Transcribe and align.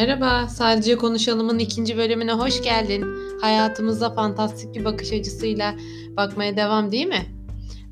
Merhaba, 0.00 0.48
Sadece 0.48 0.96
Konuşalım'ın 0.96 1.58
ikinci 1.58 1.96
bölümüne 1.96 2.32
hoş 2.32 2.62
geldin. 2.62 3.04
Hayatımıza 3.40 4.14
fantastik 4.14 4.74
bir 4.74 4.84
bakış 4.84 5.12
açısıyla 5.12 5.74
bakmaya 6.16 6.56
devam 6.56 6.92
değil 6.92 7.06
mi? 7.06 7.26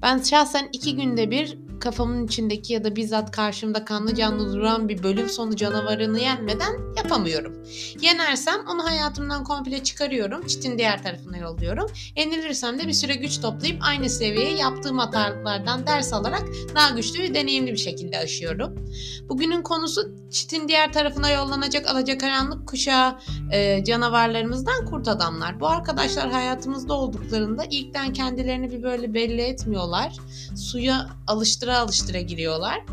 Ben 0.02 0.18
şahsen 0.18 0.68
iki 0.72 0.96
günde 0.96 1.30
bir 1.30 1.58
kafamın 1.80 2.26
içindeki 2.26 2.72
ya 2.72 2.84
da 2.84 2.96
bizzat 2.96 3.30
karşımda 3.30 3.84
kanlı 3.84 4.14
canlı 4.14 4.52
duran 4.54 4.88
bir 4.88 5.02
bölüm 5.02 5.28
sonu 5.28 5.56
canavarını 5.56 6.18
yenmeden 6.18 6.94
yapamıyorum. 6.96 7.62
Yenersem 8.02 8.60
onu 8.72 8.84
hayatımdan 8.84 9.44
komple 9.44 9.84
çıkarıyorum. 9.84 10.46
Çitin 10.46 10.78
diğer 10.78 11.02
tarafına 11.02 11.36
yolluyorum. 11.36 11.90
Yenilirsem 12.16 12.78
de 12.78 12.88
bir 12.88 12.92
süre 12.92 13.14
güç 13.14 13.40
toplayıp 13.40 13.82
aynı 13.82 14.10
seviyeye 14.10 14.56
yaptığım 14.56 14.98
hatalardan 14.98 15.86
ders 15.86 16.12
alarak 16.12 16.42
daha 16.74 16.90
güçlü 16.90 17.22
ve 17.22 17.34
deneyimli 17.34 17.72
bir 17.72 17.76
şekilde 17.76 18.18
aşıyorum. 18.18 18.74
Bugünün 19.28 19.62
konusu 19.62 20.00
çitin 20.30 20.68
diğer 20.68 20.92
tarafına 20.92 21.30
yollanacak 21.30 21.90
alacakaranlık 21.90 22.68
kuşağı 22.68 23.18
e, 23.52 23.84
canavarlarımızdan 23.84 24.86
kurt 24.86 25.08
adamlar. 25.08 25.60
Bu 25.60 25.68
arkadaşlar 25.68 26.30
hayatımızda 26.30 26.94
olduklarında 26.94 27.64
ilkten 27.64 28.12
kendilerini 28.12 28.70
bir 28.70 28.82
böyle 28.82 29.14
belli 29.14 29.40
etmiyorlar. 29.40 30.16
Suya 30.56 31.08
alıştıra 31.68 31.98
alıştıra 31.98 32.20
giriyorlar. 32.20 32.84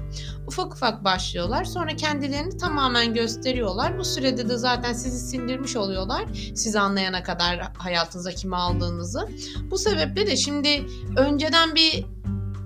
Ufak 0.48 0.74
ufak 0.74 1.04
başlıyorlar. 1.04 1.64
Sonra 1.64 1.96
kendilerini 1.96 2.58
tamamen 2.58 3.14
gösteriyorlar. 3.14 4.00
Bu 4.00 4.06
sürede 4.06 4.50
de 4.50 4.58
zaten 4.58 4.94
sizi 4.94 5.30
sindirmiş 5.30 5.76
oluyorlar. 5.76 6.26
Sizi 6.56 6.80
anlayana 6.80 7.24
kadar 7.24 7.72
hayatınıza 7.78 8.32
kimi 8.32 8.56
aldığınızı. 8.56 9.30
Bu 9.72 9.78
sebeple 9.78 10.28
de 10.28 10.36
şimdi 10.38 10.86
önceden 11.18 11.76
bir 11.76 12.06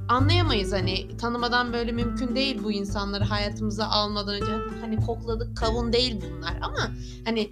anlayamayız 0.09 0.73
hani 0.73 1.17
tanımadan 1.17 1.73
böyle 1.73 1.91
mümkün 1.91 2.35
değil 2.35 2.63
bu 2.63 2.71
insanları 2.71 3.23
hayatımıza 3.23 3.85
almadan 3.87 4.35
önce 4.35 4.51
hani 4.81 5.05
kokladık 5.05 5.57
kavun 5.57 5.93
değil 5.93 6.21
bunlar 6.21 6.57
ama 6.61 6.91
hani 7.25 7.49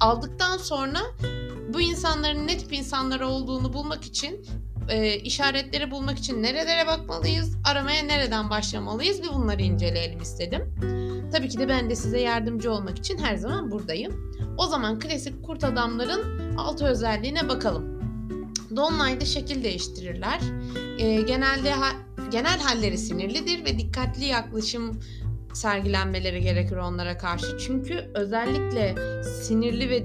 aldıktan 0.00 0.56
sonra 0.56 0.98
bu 1.74 1.80
insanların 1.80 2.46
ne 2.46 2.58
tip 2.58 2.72
insanlar 2.72 3.20
olduğunu 3.20 3.72
bulmak 3.72 4.04
için 4.04 4.46
e, 4.90 5.16
işaretleri 5.16 5.90
bulmak 5.90 6.18
için 6.18 6.42
nerelere 6.42 6.86
bakmalıyız, 6.86 7.56
aramaya 7.64 8.02
nereden 8.02 8.50
başlamalıyız 8.50 9.22
bir 9.22 9.28
bunları 9.28 9.62
inceleyelim 9.62 10.20
istedim. 10.20 10.74
Tabii 11.32 11.48
ki 11.48 11.58
de 11.58 11.68
ben 11.68 11.90
de 11.90 11.96
size 11.96 12.20
yardımcı 12.20 12.72
olmak 12.72 12.98
için 12.98 13.18
her 13.18 13.36
zaman 13.36 13.70
buradayım. 13.70 14.36
O 14.58 14.66
zaman 14.66 14.98
klasik 14.98 15.42
kurt 15.42 15.64
adamların 15.64 16.56
altı 16.56 16.86
özelliğine 16.86 17.48
bakalım. 17.48 18.00
Dolunayda 18.76 19.24
şekil 19.24 19.64
değiştirirler. 19.64 20.40
E, 20.98 21.22
genelde 21.22 21.70
ha, 21.70 21.88
genel 22.30 22.60
halleri 22.60 22.98
sinirlidir 22.98 23.64
ve 23.64 23.78
dikkatli 23.78 24.24
yaklaşım 24.24 25.00
sergilenmeleri 25.54 26.40
gerekir 26.40 26.76
onlara 26.76 27.18
karşı. 27.18 27.58
Çünkü 27.58 28.10
özellikle 28.14 28.94
sinirli 29.22 29.90
ve 29.90 30.04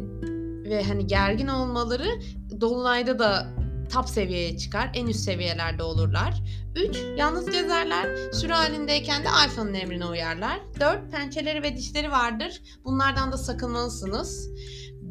ve 0.70 0.84
hani 0.84 1.08
gergin 1.08 1.48
olmaları 1.48 2.08
dolunayda 2.62 3.20
da 3.20 3.48
top 3.90 4.10
seviyeye 4.10 4.58
çıkar. 4.58 4.92
En 4.94 5.08
üst 5.08 5.20
seviyelerde 5.20 5.84
olurlar. 5.84 6.44
3. 6.76 6.98
Yalnız 7.18 7.52
gezerler. 7.52 8.32
Sürü 8.34 8.54
halindeyken 8.54 9.24
de 9.24 9.30
alfanın 9.30 9.74
emrine 9.74 10.06
uyarlar. 10.06 10.60
4. 10.80 11.12
Pençeleri 11.12 11.64
ve 11.64 11.78
dişleri 11.78 12.12
vardır. 12.12 12.62
Bunlardan 12.86 13.32
da 13.32 13.38
sakınmalısınız. 13.38 14.50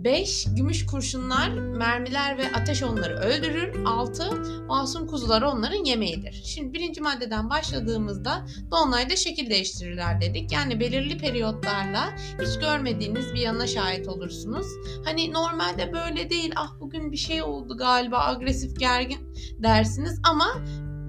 5. 0.05 0.47
Gümüş 0.57 0.87
kurşunlar, 0.87 1.49
mermiler 1.49 2.39
ve 2.39 2.53
ateş 2.53 2.83
onları 2.83 3.15
öldürür. 3.15 3.85
6. 3.85 4.31
Masum 4.67 5.07
kuzular 5.07 5.43
onların 5.43 5.85
yemeğidir. 5.85 6.43
Şimdi 6.45 6.73
birinci 6.73 7.01
maddeden 7.01 7.51
başladığımızda 7.51 8.47
dolunayda 8.71 9.17
şekil 9.17 9.51
değiştirirler 9.51 10.21
dedik. 10.21 10.53
Yani 10.53 10.81
belirli 10.81 11.19
periyotlarla 11.19 12.17
hiç 12.43 12.59
görmediğiniz 12.59 13.35
bir 13.35 13.41
yana 13.41 13.67
şahit 13.67 14.09
olursunuz. 14.09 14.67
Hani 15.05 15.33
normalde 15.33 15.93
böyle 15.93 16.31
değil 16.31 16.53
ah 16.57 16.81
bugün 16.81 17.13
bir 17.13 17.17
şey 17.17 17.43
oldu 17.43 17.77
galiba 17.77 18.19
agresif 18.19 18.81
gergin 18.81 19.35
dersiniz 19.63 20.21
ama 20.31 20.47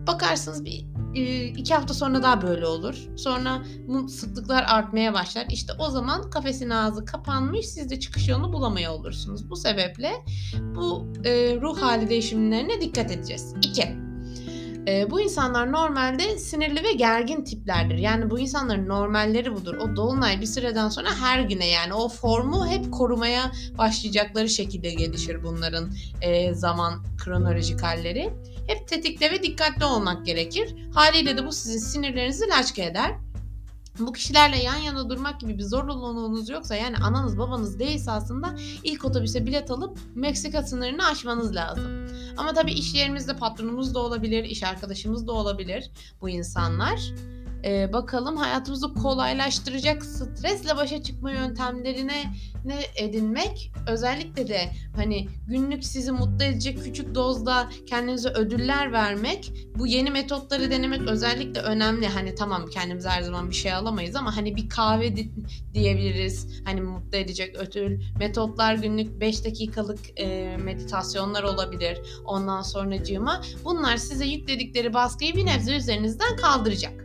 bakarsınız 0.07 0.65
bir 0.65 0.94
iki 1.57 1.73
hafta 1.73 1.93
sonra 1.93 2.23
daha 2.23 2.41
böyle 2.41 2.65
olur. 2.65 2.95
Sonra 3.15 3.63
bu 3.87 4.09
sıklıklar 4.09 4.65
artmaya 4.67 5.13
başlar. 5.13 5.45
İşte 5.49 5.73
o 5.79 5.89
zaman 5.89 6.29
kafesin 6.29 6.69
ağzı 6.69 7.05
kapanmış 7.05 7.65
siz 7.65 7.89
de 7.89 7.99
çıkış 7.99 8.27
yolunu 8.27 8.53
bulamaya 8.53 8.93
olursunuz. 8.93 9.49
Bu 9.49 9.55
sebeple 9.55 10.11
bu 10.75 11.13
e, 11.25 11.55
ruh 11.61 11.81
hali 11.81 12.09
değişimlerine 12.09 12.81
dikkat 12.81 13.11
edeceğiz. 13.11 13.53
2. 13.63 14.05
E, 14.87 15.11
bu 15.11 15.21
insanlar 15.21 15.71
normalde 15.71 16.37
sinirli 16.37 16.83
ve 16.83 16.93
gergin 16.93 17.43
tiplerdir. 17.43 17.97
Yani 17.97 18.29
bu 18.29 18.39
insanların 18.39 18.87
normalleri 18.87 19.55
budur. 19.55 19.75
O 19.75 19.95
dolunay 19.95 20.41
bir 20.41 20.45
süreden 20.45 20.89
sonra 20.89 21.09
her 21.19 21.39
güne 21.39 21.67
yani 21.67 21.93
o 21.93 22.09
formu 22.09 22.67
hep 22.67 22.91
korumaya 22.91 23.51
başlayacakları 23.77 24.49
şekilde 24.49 24.93
gelişir 24.93 25.43
bunların 25.43 25.89
e, 26.21 26.53
zaman 26.53 27.03
kronolojik 27.17 27.83
halleri. 27.83 28.33
Hep 28.67 28.87
tetikte 28.87 29.31
ve 29.31 29.43
dikkatli 29.43 29.85
olmak 29.85 30.25
gerekir. 30.25 30.75
Haliyle 30.93 31.37
de 31.37 31.47
bu 31.47 31.51
sizin 31.51 31.79
sinirlerinizi 31.79 32.47
laçka 32.47 32.81
eder 32.81 33.15
bu 33.99 34.13
kişilerle 34.13 34.57
yan 34.57 34.75
yana 34.75 35.09
durmak 35.09 35.39
gibi 35.39 35.57
bir 35.57 35.63
zorunluluğunuz 35.63 36.49
yoksa 36.49 36.75
yani 36.75 36.97
ananız 36.97 37.37
babanız 37.37 37.79
değilse 37.79 38.11
aslında 38.11 38.55
ilk 38.83 39.05
otobüse 39.05 39.45
bilet 39.45 39.71
alıp 39.71 39.97
Meksika 40.15 40.63
sınırını 40.63 41.07
aşmanız 41.07 41.55
lazım. 41.55 42.07
Ama 42.37 42.53
tabii 42.53 42.71
iş 42.71 42.93
yerimizde 42.93 43.35
patronumuz 43.35 43.95
da 43.95 43.99
olabilir, 43.99 44.43
iş 44.43 44.63
arkadaşımız 44.63 45.27
da 45.27 45.31
olabilir 45.31 45.91
bu 46.21 46.29
insanlar 46.29 47.13
e, 47.65 47.93
bakalım 47.93 48.37
hayatımızı 48.37 48.93
kolaylaştıracak 48.93 50.05
stresle 50.05 50.77
başa 50.77 51.03
çıkma 51.03 51.31
yöntemlerine 51.31 52.23
ne 52.65 52.79
edinmek? 52.95 53.71
Özellikle 53.87 54.47
de 54.47 54.71
hani 54.95 55.27
günlük 55.47 55.83
sizi 55.83 56.11
mutlu 56.11 56.43
edecek 56.43 56.83
küçük 56.83 57.15
dozda 57.15 57.69
kendinize 57.85 58.29
ödüller 58.29 58.91
vermek 58.91 59.51
bu 59.75 59.87
yeni 59.87 60.11
metotları 60.11 60.71
denemek 60.71 61.01
özellikle 61.01 61.61
önemli. 61.61 62.07
Hani 62.07 62.35
tamam 62.35 62.65
kendimize 62.67 63.09
her 63.09 63.21
zaman 63.21 63.49
bir 63.49 63.55
şey 63.55 63.73
alamayız 63.73 64.15
ama 64.15 64.37
hani 64.37 64.55
bir 64.55 64.69
kahve 64.69 65.15
diyebiliriz. 65.73 66.61
Hani 66.65 66.81
mutlu 66.81 67.17
edecek 67.17 67.55
ödül 67.55 68.01
metotlar 68.19 68.75
günlük 68.75 69.21
5 69.21 69.45
dakikalık 69.45 70.19
e, 70.19 70.57
meditasyonlar 70.57 71.43
olabilir. 71.43 71.99
Ondan 72.25 72.61
sonracığıma 72.61 73.41
bunlar 73.63 73.97
size 73.97 74.25
yükledikleri 74.25 74.93
baskıyı 74.93 75.35
bir 75.35 75.45
nebze 75.45 75.75
üzerinizden 75.75 76.35
kaldıracak. 76.35 77.04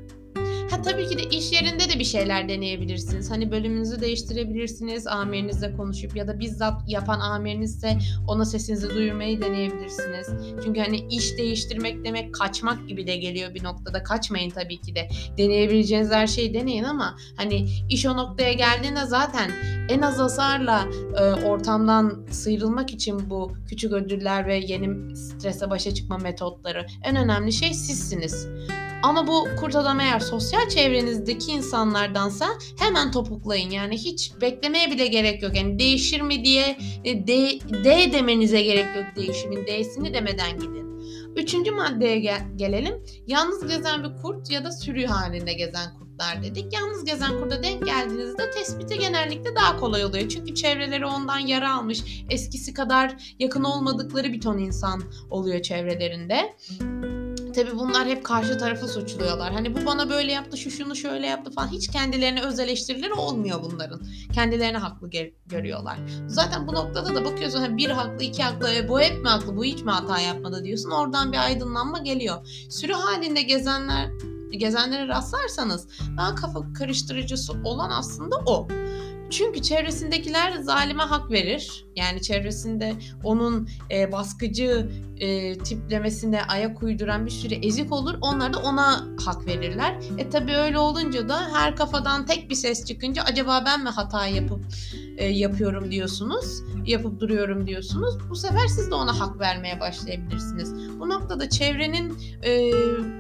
Tabii 0.84 1.08
ki 1.08 1.18
de 1.18 1.22
iş 1.22 1.52
yerinde 1.52 1.88
de 1.88 1.98
bir 1.98 2.04
şeyler 2.04 2.48
deneyebilirsiniz. 2.48 3.30
Hani 3.30 3.50
bölümünüzü 3.50 4.00
değiştirebilirsiniz. 4.00 5.06
Amirinizle 5.06 5.76
konuşup 5.76 6.16
ya 6.16 6.28
da 6.28 6.41
bizzat 6.41 6.82
yapan 6.88 7.20
amirinizse 7.20 7.98
ona 8.26 8.44
sesinizi 8.44 8.91
duyurmayı 8.91 9.42
deneyebilirsiniz. 9.42 10.28
Çünkü 10.64 10.80
hani 10.80 11.06
iş 11.10 11.38
değiştirmek 11.38 12.04
demek 12.04 12.34
kaçmak 12.34 12.88
gibi 12.88 13.06
de 13.06 13.16
geliyor 13.16 13.54
bir 13.54 13.64
noktada. 13.64 14.02
Kaçmayın 14.02 14.50
tabii 14.50 14.80
ki 14.80 14.94
de. 14.94 15.08
Deneyebileceğiniz 15.38 16.10
her 16.10 16.26
şeyi 16.26 16.54
deneyin 16.54 16.84
ama 16.84 17.16
hani 17.36 17.68
iş 17.88 18.06
o 18.06 18.16
noktaya 18.16 18.52
geldiğinde 18.52 19.04
zaten 19.06 19.50
en 19.91 20.03
az 20.03 20.19
hasarla 20.19 20.89
e, 21.17 21.47
ortamdan 21.47 22.27
sıyrılmak 22.31 22.91
için 22.91 23.31
bu 23.31 23.53
küçük 23.69 23.93
ödüller 23.93 24.47
ve 24.47 24.56
yeni 24.56 25.17
strese 25.17 25.71
başa 25.71 25.95
çıkma 25.95 26.19
metotları 26.19 26.87
en 27.03 27.17
önemli 27.17 27.53
şey 27.53 27.75
sizsiniz. 27.75 28.49
Ama 29.03 29.27
bu 29.27 29.49
kurt 29.61 29.77
adam 29.77 30.01
eğer 30.01 30.21
sosyal 30.21 30.69
çevrenizdeki 30.69 31.53
insanlardansa 31.53 32.47
hemen 32.78 33.11
topuklayın. 33.11 33.71
Yani 33.71 33.97
hiç 33.99 34.33
beklemeye 34.41 34.91
bile 34.91 35.06
gerek 35.06 35.43
yok. 35.43 35.56
Yani 35.56 35.78
değişir 35.78 36.21
mi 36.21 36.45
diye 36.45 36.78
e, 37.05 37.27
D, 37.27 37.59
D 37.84 38.12
demenize 38.12 38.62
gerek 38.62 38.97
yok 38.97 39.05
değişimin. 39.17 39.67
D'sini 39.67 40.15
demeden 40.15 40.59
gidin. 40.59 40.91
Üçüncü 41.37 41.71
maddeye 41.71 42.19
gel- 42.21 42.47
gelelim. 42.57 42.95
Yalnız 43.27 43.66
gezen 43.69 44.04
bir 44.04 44.22
kurt 44.22 44.51
ya 44.51 44.65
da 44.65 44.72
sürü 44.72 45.07
halinde 45.07 45.53
gezen 45.53 45.86
kurtlar 46.21 46.43
dedik. 46.43 46.72
Yalnız 46.72 47.05
gezen 47.05 47.41
kurda 47.41 47.63
denk 47.63 47.87
geldiğinizde 47.87 48.51
tespiti 48.51 48.99
genellikle 48.99 49.55
daha 49.57 49.77
kolay 49.77 50.05
oluyor. 50.05 50.28
Çünkü 50.28 50.55
çevreleri 50.55 51.07
ondan 51.07 51.39
yara 51.39 51.75
almış, 51.75 52.25
eskisi 52.31 52.75
kadar 52.75 53.34
yakın 53.39 53.65
olmadıkları 53.65 54.33
bir 54.33 54.41
ton 54.41 54.59
insan 54.59 55.03
oluyor 55.31 55.63
çevrelerinde. 55.63 56.57
Tabii 57.55 57.77
bunlar 57.77 58.07
hep 58.07 58.25
karşı 58.25 58.59
tarafı 58.59 58.89
suçluyorlar. 58.89 59.53
Hani 59.53 59.75
bu 59.77 59.87
bana 59.87 60.11
böyle 60.11 60.33
yaptı, 60.33 60.57
şu 60.57 60.71
şunu 60.71 60.97
şöyle 60.97 61.27
yaptı 61.27 61.51
falan. 61.51 61.69
Hiç 61.69 61.89
kendilerine 61.89 62.43
öz 62.43 62.59
eleştirileri 62.59 63.13
olmuyor 63.13 63.63
bunların. 63.63 64.01
Kendilerini 64.34 64.78
haklı 64.78 65.11
görüyorlar. 65.47 65.99
Zaten 66.27 66.67
bu 66.67 66.75
noktada 66.75 67.15
da 67.15 67.25
bakıyorsun 67.25 67.59
hani 67.59 67.77
bir 67.77 67.91
haklı, 67.91 68.25
iki 68.25 68.43
haklı, 68.43 68.75
e, 68.75 68.89
bu 68.89 69.01
hep 69.01 69.22
mi 69.22 69.28
haklı, 69.28 69.57
bu 69.57 69.65
hiç 69.65 69.83
mi 69.83 69.91
hata 69.91 70.21
yapmadı 70.21 70.65
diyorsun. 70.65 70.91
Oradan 70.91 71.33
bir 71.33 71.39
aydınlanma 71.39 71.99
geliyor. 71.99 72.47
Sürü 72.71 72.93
halinde 72.93 73.43
gezenler 73.43 74.11
gezenlere 74.58 75.08
rastlarsanız 75.08 75.88
daha 76.16 76.34
kafa 76.34 76.72
karıştırıcısı 76.72 77.52
olan 77.64 77.91
aslında 77.91 78.36
o. 78.47 78.68
Çünkü 79.30 79.62
çevresindekiler 79.62 80.52
zalime 80.52 81.02
hak 81.02 81.30
verir. 81.30 81.86
Yani 82.00 82.22
çevresinde 82.22 82.94
onun 83.24 83.68
e, 83.91 84.12
baskıcı 84.12 84.91
e, 85.20 85.58
tiplemesine 85.58 86.42
ayak 86.42 86.82
uyduran 86.82 87.26
bir 87.26 87.30
sürü 87.30 87.54
ezik 87.54 87.92
olur. 87.92 88.14
Onlar 88.20 88.52
da 88.52 88.58
ona 88.58 89.04
hak 89.24 89.47
verirler. 89.47 89.97
E 90.18 90.30
tabi 90.30 90.56
öyle 90.56 90.78
olunca 90.78 91.28
da 91.28 91.41
her 91.52 91.76
kafadan 91.76 92.26
tek 92.26 92.50
bir 92.50 92.54
ses 92.54 92.84
çıkınca 92.84 93.22
acaba 93.22 93.62
ben 93.66 93.82
mi 93.82 93.88
hata 93.88 94.26
yapıp 94.26 94.60
e, 95.16 95.26
yapıyorum 95.26 95.91
diyorsunuz. 95.91 96.62
Yapıp 96.86 97.20
duruyorum 97.20 97.66
diyorsunuz. 97.66 98.14
Bu 98.30 98.36
sefer 98.36 98.66
siz 98.66 98.91
de 98.91 98.94
ona 98.94 99.20
hak 99.20 99.41
vermeye 99.41 99.80
başlayabilirsiniz. 99.80 100.74
Bu 101.00 101.08
noktada 101.08 101.48
çevrenin 101.48 102.18
e, 102.42 102.70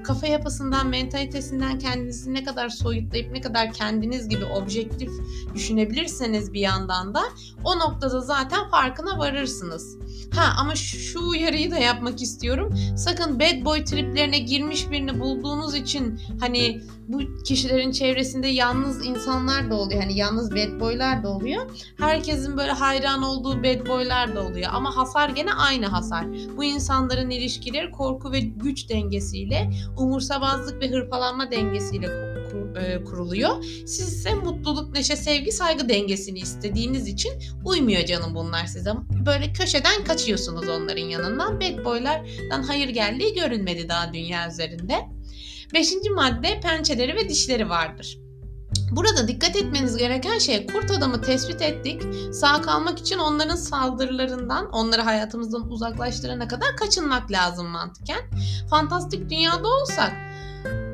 kafa 0.02 0.26
yapısından, 0.26 0.88
mentalitesinden 0.88 1.78
kendinizi 1.78 2.34
ne 2.34 2.44
kadar 2.44 2.68
soyutlayıp 2.68 3.32
ne 3.32 3.40
kadar 3.40 3.72
kendiniz 3.72 4.28
gibi 4.28 4.44
objektif 4.44 5.10
düşünebilirseniz 5.54 6.52
bir 6.52 6.60
yandan 6.60 7.14
da 7.14 7.22
o 7.64 7.78
noktada 7.78 8.20
zaten 8.20 8.69
farkına 8.70 9.18
varırsınız. 9.18 9.98
Ha 10.34 10.52
ama 10.58 10.74
şu 10.74 11.28
uyarıyı 11.28 11.70
da 11.70 11.78
yapmak 11.78 12.22
istiyorum. 12.22 12.74
Sakın 12.96 13.40
bad 13.40 13.64
boy 13.64 13.84
triplerine 13.84 14.38
girmiş 14.38 14.90
birini 14.90 15.20
bulduğunuz 15.20 15.74
için 15.74 16.20
hani 16.40 16.80
bu 17.08 17.42
kişilerin 17.42 17.92
çevresinde 17.92 18.48
yalnız 18.48 19.06
insanlar 19.06 19.70
da 19.70 19.74
oluyor. 19.74 20.02
Hani 20.02 20.18
yalnız 20.18 20.50
bad 20.50 20.80
boylar 20.80 21.22
da 21.22 21.28
oluyor. 21.28 21.70
Herkesin 21.98 22.56
böyle 22.56 22.72
hayran 22.72 23.22
olduğu 23.22 23.62
bad 23.62 23.88
boylar 23.88 24.34
da 24.34 24.42
oluyor. 24.42 24.70
Ama 24.72 24.96
hasar 24.96 25.28
gene 25.28 25.52
aynı 25.52 25.86
hasar. 25.86 26.26
Bu 26.56 26.64
insanların 26.64 27.30
ilişkileri 27.30 27.90
korku 27.90 28.32
ve 28.32 28.40
güç 28.40 28.88
dengesiyle, 28.88 29.70
umursabazlık 29.98 30.82
ve 30.82 30.90
hırpalanma 30.90 31.50
dengesiyle 31.50 32.29
e, 32.76 33.04
kuruluyor. 33.04 33.64
Siz 33.86 34.26
mutluluk, 34.44 34.92
neşe, 34.94 35.16
sevgi, 35.16 35.52
saygı 35.52 35.88
dengesini 35.88 36.38
istediğiniz 36.38 37.08
için 37.08 37.32
uymuyor 37.64 38.04
canım 38.04 38.34
bunlar 38.34 38.66
size. 38.66 38.92
Böyle 39.26 39.52
köşeden 39.52 40.04
kaçıyorsunuz 40.04 40.68
onların 40.68 41.06
yanından. 41.06 41.60
Bad 41.60 41.84
boylardan 41.84 42.62
hayır 42.62 42.88
geldiği 42.88 43.34
görünmedi 43.34 43.88
daha 43.88 44.12
dünya 44.14 44.48
üzerinde. 44.48 44.94
Beşinci 45.74 46.10
madde 46.10 46.60
pençeleri 46.60 47.16
ve 47.16 47.28
dişleri 47.28 47.68
vardır. 47.68 48.18
Burada 48.90 49.28
dikkat 49.28 49.56
etmeniz 49.56 49.96
gereken 49.96 50.38
şey 50.38 50.66
kurt 50.66 50.90
adamı 50.90 51.22
tespit 51.22 51.62
ettik. 51.62 52.02
Sağ 52.34 52.60
kalmak 52.62 52.98
için 52.98 53.18
onların 53.18 53.56
saldırılarından, 53.56 54.70
onları 54.70 55.02
hayatımızdan 55.02 55.70
uzaklaştırana 55.70 56.48
kadar 56.48 56.76
kaçınmak 56.76 57.32
lazım 57.32 57.66
mantıken. 57.66 58.20
Fantastik 58.70 59.30
dünyada 59.30 59.68
olsak 59.68 60.12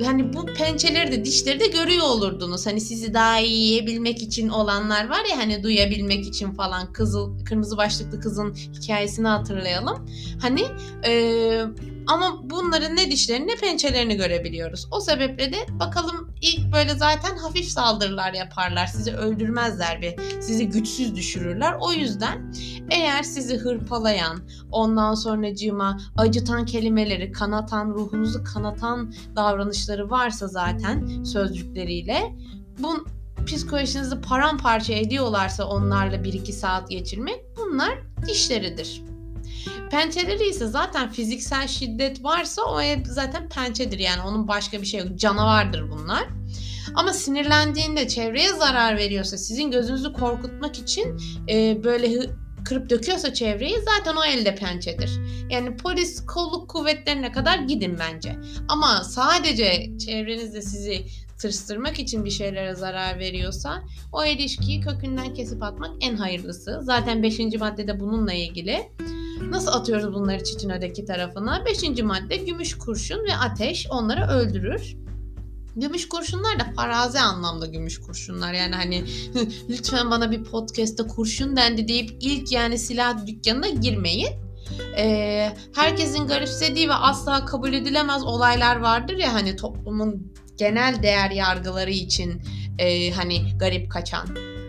hani 0.04 0.32
bu 0.32 0.46
pençeleri 0.46 1.12
de 1.12 1.24
dişleri 1.24 1.60
de 1.60 1.66
görüyor 1.66 2.06
olurdunuz. 2.06 2.66
Hani 2.66 2.80
sizi 2.80 3.14
daha 3.14 3.40
iyi 3.40 3.56
yiyebilmek 3.56 4.22
için 4.22 4.48
olanlar 4.48 5.08
var 5.08 5.24
ya 5.30 5.38
hani 5.38 5.62
duyabilmek 5.62 6.26
için 6.26 6.50
falan 6.50 6.92
kızıl 6.92 7.44
kırmızı 7.44 7.76
başlıklı 7.76 8.20
kızın 8.20 8.54
hikayesini 8.54 9.28
hatırlayalım. 9.28 10.06
Hani 10.40 10.64
e, 11.06 11.62
ama 12.06 12.50
bunların 12.50 12.96
ne 12.96 13.10
dişlerini 13.10 13.46
ne 13.46 13.54
pençelerini 13.56 14.16
görebiliyoruz. 14.16 14.88
O 14.90 15.00
sebeple 15.00 15.52
de 15.52 15.66
bakalım 15.70 16.34
ilk 16.42 16.72
böyle 16.72 16.94
zaten 16.94 17.36
hafif 17.36 17.68
saldırılar 17.68 18.32
yaparlar. 18.32 18.86
Sizi 18.86 19.12
öldürmezler 19.12 20.00
ve 20.00 20.16
sizi 20.40 20.68
güçsüz 20.68 21.14
düşürürler. 21.14 21.76
O 21.80 21.92
yüzden 21.92 22.52
eğer 22.90 23.22
sizi 23.22 23.56
hırpalayan, 23.56 24.42
ondan 24.70 25.14
sonra 25.14 25.54
cima 25.54 26.00
acıtan 26.16 26.66
kelimeleri, 26.66 27.32
kanatan, 27.32 27.90
ruhunuzu 27.90 28.44
kanatan 28.44 29.14
davranışları 29.36 30.10
varsa 30.10 30.48
zaten 30.48 31.24
sözcükleriyle 31.24 32.36
bu 32.78 33.04
psikolojinizi 33.46 34.20
paramparça 34.20 34.92
ediyorlarsa 34.92 35.64
onlarla 35.64 36.16
1-2 36.16 36.52
saat 36.52 36.90
geçirmek 36.90 37.40
bunlar 37.56 37.98
dişleridir. 38.26 39.02
Pençeleri 39.90 40.48
ise 40.48 40.66
zaten 40.66 41.10
fiziksel 41.10 41.68
şiddet 41.68 42.24
varsa 42.24 42.62
o 42.62 42.80
zaten 43.04 43.48
pençedir 43.48 43.98
yani 43.98 44.22
onun 44.22 44.48
başka 44.48 44.80
bir 44.80 44.86
şey 44.86 45.00
yok. 45.00 45.18
Canavardır 45.18 45.90
bunlar. 45.90 46.24
Ama 46.94 47.12
sinirlendiğinde 47.12 48.08
çevreye 48.08 48.48
zarar 48.48 48.96
veriyorsa 48.96 49.38
sizin 49.38 49.70
gözünüzü 49.70 50.12
korkutmak 50.12 50.78
için 50.78 51.18
e, 51.48 51.84
böyle 51.84 52.30
kırıp 52.64 52.90
döküyorsa 52.90 53.34
çevreyi 53.34 53.76
zaten 53.96 54.16
o 54.16 54.24
elde 54.24 54.54
pençedir. 54.54 55.10
Yani 55.50 55.76
polis 55.76 56.26
kolluk 56.26 56.70
kuvvetlerine 56.70 57.32
kadar 57.32 57.58
gidin 57.58 57.98
bence. 57.98 58.36
Ama 58.68 59.04
sadece 59.04 59.98
çevrenizde 59.98 60.62
sizi 60.62 61.06
tırstırmak 61.38 61.98
için 61.98 62.24
bir 62.24 62.30
şeylere 62.30 62.74
zarar 62.74 63.18
veriyorsa 63.18 63.82
o 64.12 64.24
ilişkiyi 64.24 64.80
kökünden 64.80 65.34
kesip 65.34 65.62
atmak 65.62 65.90
en 66.00 66.16
hayırlısı. 66.16 66.80
Zaten 66.82 67.22
5. 67.22 67.38
maddede 67.38 68.00
bununla 68.00 68.32
ilgili. 68.32 68.90
Nasıl 69.40 69.72
atıyoruz 69.72 70.14
bunları 70.14 70.44
çitin 70.44 70.70
öteki 70.70 71.04
tarafına? 71.04 71.64
Beşinci 71.66 72.02
madde 72.02 72.36
gümüş 72.36 72.78
kurşun 72.78 73.24
ve 73.24 73.36
ateş 73.36 73.86
onları 73.90 74.26
öldürür. 74.26 74.96
Gümüş 75.76 76.08
kurşunlar 76.08 76.60
da 76.60 76.66
farazi 76.76 77.20
anlamda 77.20 77.66
gümüş 77.66 78.00
kurşunlar. 78.00 78.52
Yani 78.52 78.74
hani 78.74 79.04
lütfen 79.68 80.10
bana 80.10 80.30
bir 80.30 80.44
podcast'ta 80.44 81.06
kurşun 81.06 81.56
dendi 81.56 81.88
deyip 81.88 82.10
ilk 82.20 82.52
yani 82.52 82.78
silah 82.78 83.26
dükkanına 83.26 83.68
girmeyin. 83.68 84.28
Ee, 84.98 85.52
herkesin 85.74 86.26
garipsediği 86.26 86.88
ve 86.88 86.94
asla 86.94 87.44
kabul 87.44 87.72
edilemez 87.72 88.24
olaylar 88.24 88.76
vardır 88.76 89.16
ya 89.16 89.34
hani 89.34 89.56
toplumun 89.56 90.32
genel 90.56 91.02
değer 91.02 91.30
yargıları 91.30 91.90
için 91.90 92.42
e, 92.78 93.10
hani 93.10 93.58
garip 93.58 93.90
kaçan. 93.90 94.26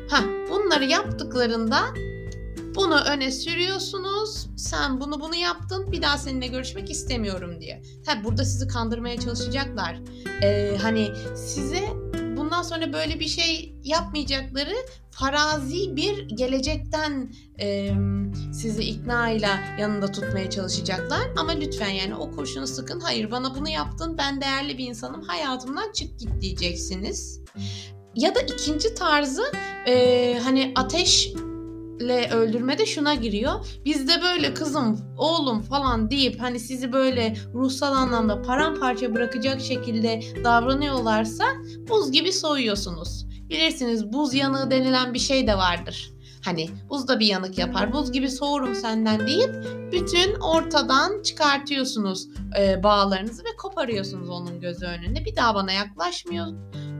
Ha, 0.10 0.24
bunları 0.50 0.86
yaptıklarında 0.86 1.80
bunu 2.78 3.00
öne 3.02 3.32
sürüyorsunuz. 3.32 4.48
Sen 4.58 5.02
bunu 5.02 5.22
bunu 5.22 5.36
yaptın. 5.36 5.92
Bir 5.92 6.02
daha 6.02 6.18
seninle 6.18 6.48
görüşmek 6.48 6.92
istemiyorum 6.92 7.62
diye. 7.62 7.82
Tabi 8.06 8.24
burada 8.24 8.46
sizi 8.46 8.68
kandırmaya 8.68 9.20
çalışacaklar. 9.20 10.00
Ee, 10.44 10.78
hani 10.82 11.12
size 11.36 11.90
bundan 12.38 12.62
sonra 12.62 12.94
böyle 12.94 13.20
bir 13.20 13.28
şey 13.28 13.76
yapmayacakları 13.84 14.76
farazi 15.12 15.96
bir 15.96 16.30
gelecekten 16.30 17.34
e, 17.60 17.92
sizi 18.54 18.84
ikna 18.84 19.30
ile 19.30 19.50
yanında 19.80 20.12
tutmaya 20.12 20.50
çalışacaklar. 20.50 21.22
Ama 21.38 21.52
lütfen 21.52 21.90
yani 21.90 22.16
o 22.16 22.32
kurşunu 22.32 22.68
sıkın. 22.68 23.00
Hayır 23.00 23.32
bana 23.32 23.56
bunu 23.56 23.70
yaptın. 23.70 24.18
Ben 24.18 24.42
değerli 24.42 24.78
bir 24.78 24.86
insanım. 24.86 25.22
Hayatımdan 25.22 25.92
çık 25.92 26.20
git 26.20 26.42
diyeceksiniz. 26.42 27.42
Ya 28.16 28.36
da 28.36 28.40
ikinci 28.40 28.96
tarzı 28.96 29.44
e, 29.88 30.40
hani 30.44 30.72
ateş 30.76 31.34
le 32.02 32.30
öldürme 32.30 32.78
de 32.78 32.86
şuna 32.86 33.16
giriyor. 33.16 33.54
Bizde 33.86 34.22
böyle 34.22 34.54
kızım, 34.54 35.16
oğlum 35.18 35.62
falan 35.62 36.12
deyip 36.12 36.42
hani 36.42 36.60
sizi 36.60 36.94
böyle 36.94 37.36
ruhsal 37.54 37.94
anlamda 37.96 38.42
paramparça 38.42 39.16
bırakacak 39.16 39.62
şekilde 39.62 40.22
davranıyorlarsa 40.44 41.46
buz 41.90 42.12
gibi 42.12 42.32
soğuyorsunuz. 42.32 43.28
Bilirsiniz 43.50 44.14
buz 44.14 44.34
yanığı 44.34 44.72
denilen 44.72 45.14
bir 45.14 45.20
şey 45.20 45.48
de 45.48 45.58
vardır. 45.58 46.12
Hani 46.46 46.70
buz 46.90 47.08
da 47.08 47.20
bir 47.20 47.26
yanık 47.26 47.58
yapar. 47.58 47.94
Buz 47.94 48.12
gibi 48.12 48.30
soğurum 48.30 48.76
senden 48.76 49.28
deyip 49.28 49.56
bütün 49.92 50.36
ortadan 50.36 51.22
çıkartıyorsunuz 51.22 52.28
e, 52.60 52.84
bağlarınızı 52.84 53.44
ve 53.44 53.56
koparıyorsunuz 53.58 54.30
onun 54.30 54.60
gözü 54.62 54.86
önünde. 54.86 55.26
Bir 55.26 55.36
daha 55.36 55.56
bana 55.56 55.72
yaklaşmıyor 55.72 56.48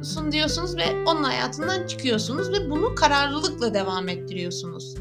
sun 0.04 0.32
diyorsunuz 0.32 0.78
ve 0.78 1.04
onun 1.06 1.24
hayatından 1.24 1.88
çıkıyorsunuz 1.88 2.52
ve 2.52 2.70
bunu 2.70 2.96
kararlılıkla 2.96 3.74
devam 3.74 4.10
ettiriyorsunuz. 4.10 4.96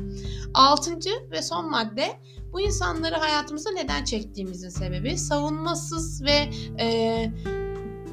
Altıncı 0.55 1.11
ve 1.31 1.43
son 1.43 1.71
madde 1.71 2.21
bu 2.53 2.61
insanları 2.61 3.15
hayatımıza 3.15 3.71
neden 3.71 4.05
çektiğimizin 4.05 4.69
sebebi 4.69 5.19
savunmasız 5.19 6.23
ve 6.23 6.51
e, 6.81 7.33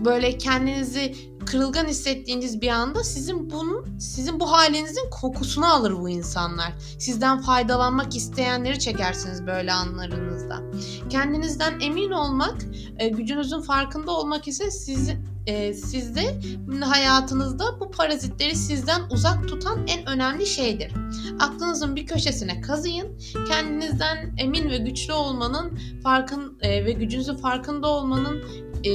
böyle 0.06 0.38
kendinizi 0.38 1.16
kırılgan 1.46 1.88
hissettiğiniz 1.88 2.62
bir 2.62 2.68
anda 2.68 3.04
sizin 3.04 3.50
bunun 3.50 4.00
sizin 4.00 4.40
bu 4.40 4.52
halinizin 4.52 5.10
kokusunu 5.10 5.74
alır 5.74 5.94
bu 6.00 6.10
insanlar. 6.10 6.74
Sizden 7.00 7.42
faydalanmak 7.42 8.16
isteyenleri 8.16 8.80
çekersiniz 8.80 9.48
böyle 9.48 9.74
anlarınızda. 9.74 10.62
Kendinizden 11.10 11.80
emin 11.80 12.12
olmak, 12.12 12.56
e, 13.00 13.08
gücünüzün 13.08 13.62
farkında 13.62 14.12
olmak 14.12 14.48
ise 14.48 14.72
sizi 14.72 15.18
e, 15.48 15.74
sizde 15.74 16.40
hayatınızda 16.82 17.80
bu 17.80 17.92
parazitleri 17.92 18.56
sizden 18.56 19.02
uzak 19.12 19.48
tutan 19.48 19.88
en 19.88 20.06
önemli 20.10 20.46
şeydir. 20.46 20.92
Aklınızın 21.40 21.96
bir 21.96 22.06
köşesine 22.06 22.62
kazıyın. 22.62 23.08
Kendinizden 23.48 24.36
emin 24.38 24.70
ve 24.70 24.78
güçlü 24.78 25.14
olmanın 25.14 25.80
farkın 26.04 26.58
e, 26.62 26.86
ve 26.86 26.92
gücünüzün 26.92 27.36
farkında 27.36 27.88
olmanın 27.88 28.44
e, 28.86 28.92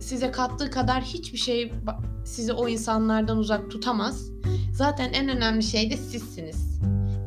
size 0.00 0.30
kattığı 0.30 0.70
kadar 0.70 1.02
hiçbir 1.02 1.38
şey 1.38 1.72
sizi 2.24 2.52
o 2.52 2.68
insanlardan 2.68 3.38
uzak 3.38 3.70
tutamaz. 3.70 4.30
Zaten 4.72 5.12
en 5.12 5.28
önemli 5.28 5.62
şey 5.62 5.90
de 5.90 5.96
sizsiniz. 5.96 6.72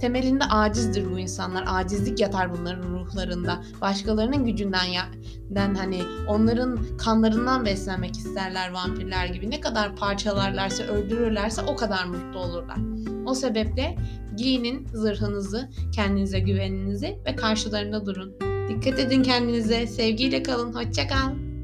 Temelinde 0.06 0.44
acizdir 0.44 1.12
bu 1.12 1.20
insanlar. 1.20 1.64
Acizlik 1.68 2.20
yatar 2.20 2.58
bunların 2.58 2.84
ruhlarında. 2.84 3.64
Başkalarının 3.82 4.46
gücünden 4.46 4.84
ya 4.84 5.06
den 5.50 5.76
hani 5.76 6.02
onların 6.28 6.98
kanlarından 6.98 7.66
beslenmek 7.66 8.18
isterler 8.18 8.72
vampirler 8.72 9.26
gibi. 9.26 9.52
Ne 9.52 9.62
kadar 9.62 9.96
parçalarlarsa, 9.96 10.84
öldürürlerse 10.84 11.62
o 11.62 11.76
kadar 11.76 12.06
mutlu 12.06 12.40
olurlar. 12.40 12.78
O 13.26 13.34
sebeple 13.34 13.96
giyinin 14.38 14.88
zırhınızı, 14.94 15.70
kendinize 15.96 16.40
güveninizi 16.40 17.20
ve 17.26 17.36
karşılarında 17.36 18.06
durun. 18.06 18.34
Dikkat 18.70 19.00
edin 19.00 19.24
kendinize. 19.24 19.88
Sevgiyle 19.88 20.44
kalın. 20.44 20.74
Hoşça 20.74 21.08
kal. 21.08 21.55